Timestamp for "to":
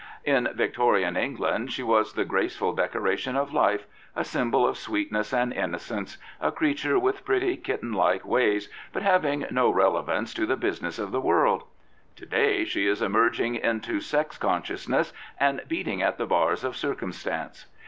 10.33-10.47, 12.15-12.25